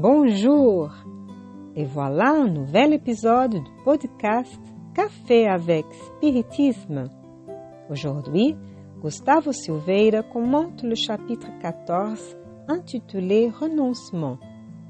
[0.00, 0.92] Bonjour
[1.74, 4.60] Et voilà un nouvel épisode du podcast
[4.94, 7.10] Café avec Spiritisme.
[7.90, 8.54] Aujourd'hui,
[9.02, 12.36] Gustavo Silveira commente le chapitre 14
[12.68, 14.38] intitulé Renoncement,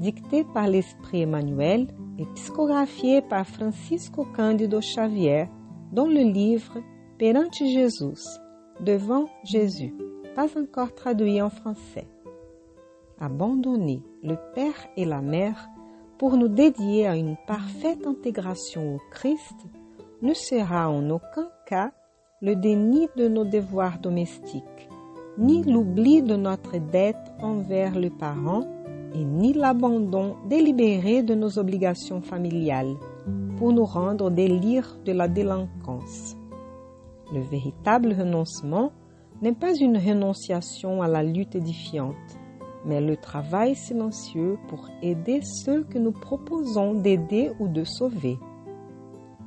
[0.00, 1.86] dicté par l'Esprit Emmanuel
[2.18, 5.48] et psychographié par Francisco Cândido Xavier
[5.92, 6.78] dans le livre
[7.16, 8.40] Perante Jesus,
[8.80, 9.94] devant Jésus,
[10.34, 12.08] pas encore traduit en français.
[13.18, 15.68] Abandonner le Père et la Mère
[16.18, 19.56] pour nous dédier à une parfaite intégration au Christ
[20.20, 21.92] ne sera en aucun cas
[22.42, 24.88] le déni de nos devoirs domestiques,
[25.38, 28.64] ni l'oubli de notre dette envers le parent,
[29.14, 32.96] et ni l'abandon délibéré de nos obligations familiales
[33.56, 36.36] pour nous rendre des lyres de la délinquance.
[37.32, 38.92] Le véritable renoncement
[39.40, 42.14] n'est pas une renonciation à la lutte édifiante,
[42.86, 48.38] mais le travail silencieux pour aider ceux que nous proposons d'aider ou de sauver.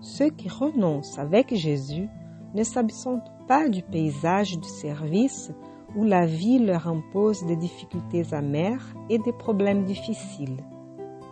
[0.00, 2.08] Ceux qui renoncent avec Jésus
[2.54, 5.52] ne s'absentent pas du paysage du service
[5.94, 10.58] où la vie leur impose des difficultés amères et des problèmes difficiles,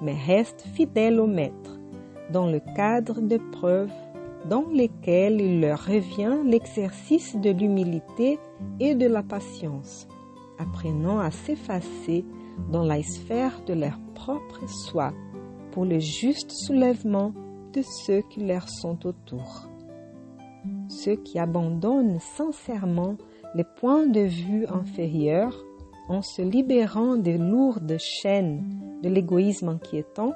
[0.00, 1.78] mais restent fidèles au Maître,
[2.30, 3.92] dans le cadre d'épreuves
[4.48, 8.38] dans lesquelles il leur revient l'exercice de l'humilité
[8.78, 10.06] et de la patience,
[10.58, 12.24] apprenant à s'effacer
[12.70, 15.12] dans la sphère de leur propre soi
[15.72, 17.32] pour le juste soulèvement
[17.72, 19.68] de ceux qui leur sont autour.
[20.88, 23.16] Ceux qui abandonnent sincèrement
[23.54, 25.64] les points de vue inférieurs
[26.08, 28.62] en se libérant des lourdes chaînes
[29.02, 30.32] de l'égoïsme inquiétant,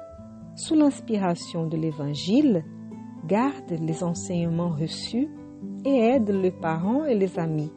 [0.55, 2.63] sous l'inspiration de l'Évangile,
[3.27, 5.29] gardent les enseignements reçus
[5.85, 7.71] et aident les parents et les amis,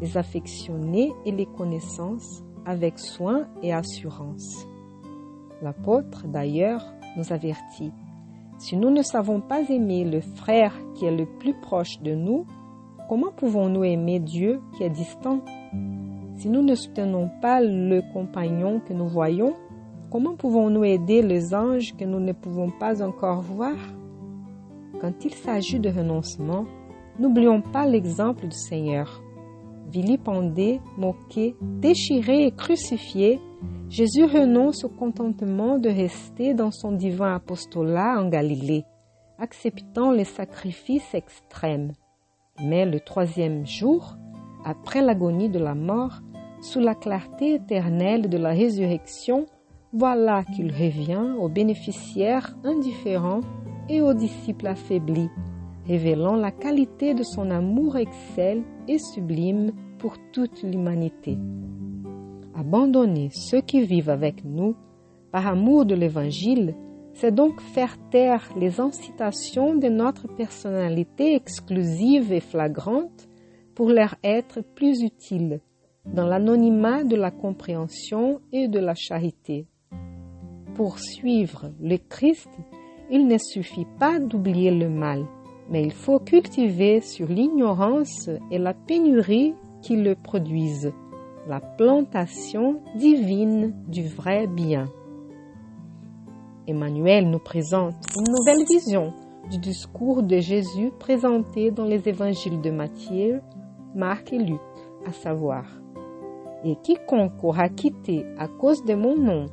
[0.00, 4.66] les affectionnés et les connaissances avec soin et assurance.
[5.62, 6.84] L'apôtre, d'ailleurs,
[7.16, 7.92] nous avertit
[8.58, 12.46] si nous ne savons pas aimer le frère qui est le plus proche de nous,
[13.06, 15.40] comment pouvons-nous aimer Dieu qui est distant?
[16.36, 19.54] Si nous ne soutenons pas le compagnon que nous voyons,
[20.10, 23.76] comment pouvons-nous aider les anges que nous ne pouvons pas encore voir?
[25.02, 26.64] Quand il s'agit de renoncement,
[27.18, 29.22] n'oublions pas l'exemple du Seigneur.
[29.88, 33.40] Vilipendé, moqué, déchiré et crucifié,
[33.88, 38.84] Jésus renonce au contentement de rester dans son divin apostolat en Galilée,
[39.38, 41.92] acceptant les sacrifices extrêmes.
[42.60, 44.16] Mais le troisième jour,
[44.64, 46.20] après l'agonie de la mort,
[46.62, 49.46] sous la clarté éternelle de la résurrection,
[49.92, 53.42] voilà qu'il revient aux bénéficiaires indifférents
[53.88, 55.30] et aux disciples affaiblis,
[55.86, 61.38] révélant la qualité de son amour excelle et sublime pour toute l'humanité.
[62.54, 64.74] Abandonner ceux qui vivent avec nous
[65.30, 66.74] par amour de l'Évangile,
[67.12, 73.28] c'est donc faire taire les incitations de notre personnalité exclusive et flagrante
[73.74, 75.60] pour leur être plus utile
[76.06, 79.66] dans l'anonymat de la compréhension et de la charité.
[80.74, 82.50] Pour suivre le Christ,
[83.10, 85.26] il ne suffit pas d'oublier le mal,
[85.70, 90.92] mais il faut cultiver sur l'ignorance et la pénurie qui le produisent
[91.48, 94.88] la plantation divine du vrai bien.
[96.66, 99.12] Emmanuel nous présente une nouvelle vision
[99.50, 103.40] du discours de Jésus présenté dans les évangiles de Matthieu,
[103.94, 104.60] Marc et Luc,
[105.06, 105.64] à savoir
[106.64, 109.46] Et quiconque aura quitté à cause de mon nom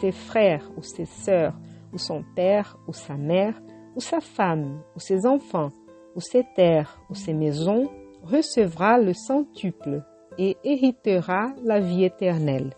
[0.00, 1.54] ses frères ou ses sœurs,
[1.92, 3.60] ou son père ou sa mère,
[3.96, 5.70] ou sa femme, ou ses enfants,
[6.16, 7.88] ou ses terres, ou ses maisons,
[8.22, 10.02] recevra le centuple
[10.38, 12.74] et héritera la vie éternelle.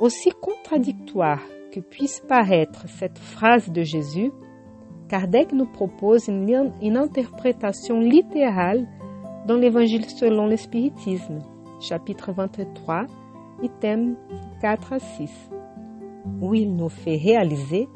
[0.00, 1.40] Aussi contradictoire
[1.72, 4.30] que puisse paraître cette phrase de Jésus,
[5.08, 8.88] Kardec nous propose une, interprétation littérale
[9.46, 11.40] dans l'Évangile selon le Spiritisme,
[11.80, 13.06] chapitre 23,
[13.62, 14.16] items
[14.60, 15.30] 4 à 6,
[16.40, 17.88] où il nous fait réaliser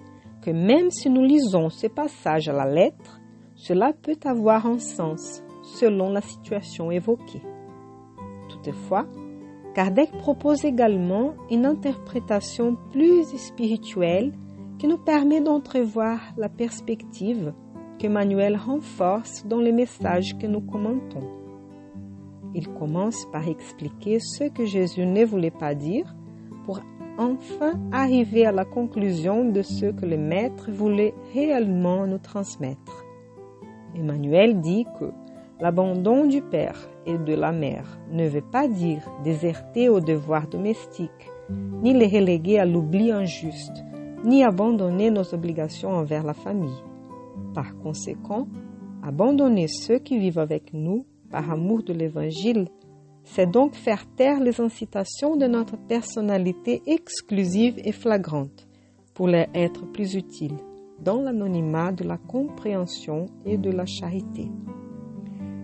[0.43, 3.21] que même si nous lisons ce passage à la lettre,
[3.55, 7.43] cela peut avoir un sens selon la situation évoquée.
[8.49, 9.07] Toutefois,
[9.75, 14.33] Kardec propose également une interprétation plus spirituelle
[14.79, 17.53] qui nous permet d'entrevoir la perspective
[17.99, 21.29] qu'Emmanuel renforce dans les messages que nous commentons.
[22.55, 26.15] Il commence par expliquer ce que Jésus ne voulait pas dire
[26.65, 26.81] pour
[27.19, 33.05] enfin arriver à la conclusion de ce que le Maître voulait réellement nous transmettre.
[33.95, 35.11] Emmanuel dit que
[35.61, 41.31] l'abandon du Père et de la mère ne veut pas dire déserter aux devoirs domestiques,
[41.83, 43.85] ni les reléguer à l'oubli injuste,
[44.25, 46.83] ni abandonner nos obligations envers la famille.
[47.55, 48.47] Par conséquent,
[49.03, 52.69] abandonner ceux qui vivent avec nous par amour de l'Évangile,
[53.35, 58.67] c'est donc faire taire les incitations de notre personnalité exclusive et flagrante
[59.15, 60.57] pour leur être plus utile
[61.01, 64.51] dans l'anonymat de la compréhension et de la charité.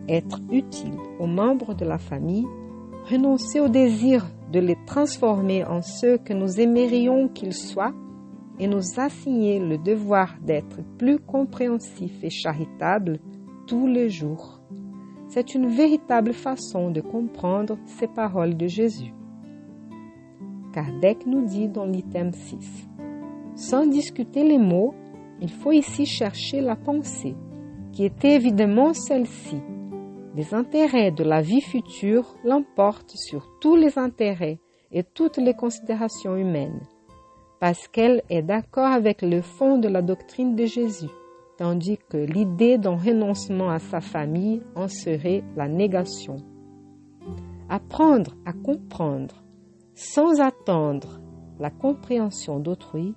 [0.09, 2.47] Être utile aux membres de la famille,
[3.11, 7.95] renoncer au désir de les transformer en ceux que nous aimerions qu'ils soient
[8.61, 13.19] et nous assigner le devoir d'être plus compréhensifs et charitables
[13.67, 14.61] tous les jours.
[15.35, 19.13] C'est une véritable façon de comprendre ces paroles de Jésus.
[20.73, 22.87] Kardec nous dit dans l'item 6.
[23.57, 24.95] Sans discuter les mots,
[25.41, 27.35] il faut ici chercher la pensée,
[27.91, 29.57] qui est évidemment celle-ci.
[30.37, 34.61] Les intérêts de la vie future l'emportent sur tous les intérêts
[34.93, 36.83] et toutes les considérations humaines,
[37.59, 41.11] parce qu'elle est d'accord avec le fond de la doctrine de Jésus,
[41.57, 46.37] tandis que l'idée d'un renoncement à sa famille en serait la négation.
[47.69, 49.45] Apprendre à comprendre
[49.95, 51.21] sans attendre
[51.61, 53.15] la compréhension d'autrui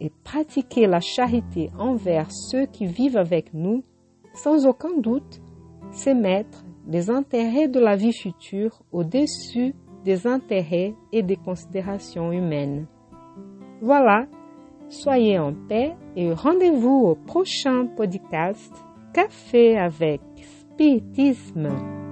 [0.00, 3.82] et pratiquer la charité envers ceux qui vivent avec nous,
[4.34, 5.40] sans aucun doute,
[5.90, 9.74] c'est mettre les intérêts de la vie future au-dessus
[10.04, 12.86] des intérêts et des considérations humaines.
[13.82, 14.26] Voilà,
[14.88, 18.72] soyez en paix et rendez-vous au prochain podcast
[19.12, 20.20] Café avec
[20.60, 22.05] Spiritisme.